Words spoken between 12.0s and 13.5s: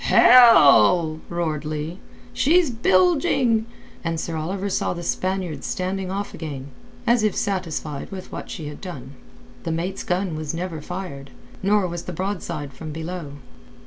the broadside from below.